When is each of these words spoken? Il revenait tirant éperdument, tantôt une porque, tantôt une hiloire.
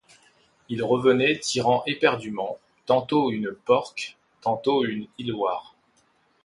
Il 0.67 0.83
revenait 0.83 1.37
tirant 1.37 1.83
éperdument, 1.85 2.57
tantôt 2.87 3.29
une 3.29 3.51
porque, 3.53 4.17
tantôt 4.41 4.83
une 4.83 5.07
hiloire. 5.19 5.75